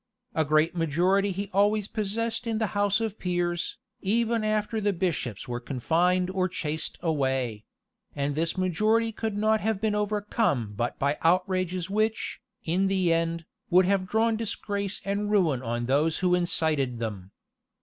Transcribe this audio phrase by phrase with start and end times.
[0.33, 5.47] A great majority he always possessed in the house of peers, even after the bishops
[5.47, 7.65] were confined or chased away;
[8.15, 13.45] and this majority could not have been overcome but by outrages which, in the end,
[13.69, 17.29] would have drawn disgrace and ruin on those who incited them.